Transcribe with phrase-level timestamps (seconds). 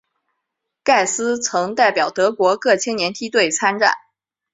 [0.83, 3.93] 盖斯曾代表德国各青年梯队参战。